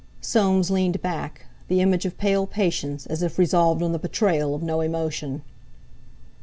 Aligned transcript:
Soames 0.19 0.71
leaned 0.71 0.99
back, 1.03 1.45
the 1.67 1.79
image 1.79 2.07
of 2.07 2.17
pale 2.17 2.47
patience, 2.47 3.05
as 3.05 3.21
if 3.21 3.37
resolved 3.37 3.83
on 3.83 3.91
the 3.91 3.99
betrayal 3.99 4.55
of 4.55 4.63
no 4.63 4.81
emotion. 4.81 5.43